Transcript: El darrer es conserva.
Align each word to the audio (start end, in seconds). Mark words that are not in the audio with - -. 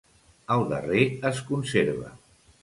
El 0.55 0.63
darrer 0.71 1.03
es 1.31 1.43
conserva. 1.51 2.11